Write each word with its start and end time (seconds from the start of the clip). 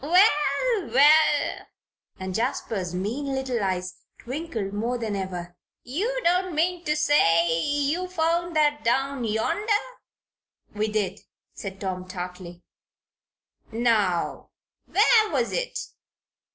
"Well! 0.03 0.87
Well!" 0.91 1.67
and 2.19 2.33
Jasper's 2.33 2.95
mean 2.95 3.27
little 3.35 3.63
eyes 3.63 3.97
twinkled 4.17 4.73
more 4.73 4.97
than 4.97 5.15
ever. 5.15 5.55
"You 5.83 6.21
don't 6.23 6.55
mean 6.55 6.83
to 6.85 6.95
say 6.95 7.61
you 7.61 8.07
found 8.07 8.55
that 8.55 8.83
down 8.83 9.23
yonder?" 9.25 9.71
"We 10.73 10.87
did," 10.87 11.19
said 11.53 11.79
Tom, 11.79 12.07
tartly. 12.07 12.63
"Now, 13.71 14.49
where 14.87 15.29
was 15.31 15.51
it?" 15.51 15.77